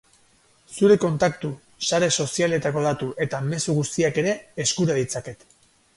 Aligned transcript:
Zure 0.77 0.95
kontaktu, 1.03 1.51
sare 1.89 2.09
sozialetako 2.23 2.83
datu 2.87 3.11
eta 3.27 3.45
mezu 3.53 3.79
guztiak 3.81 4.19
ere 4.23 4.35
eskura 4.65 5.01
ditzaket. 5.03 5.51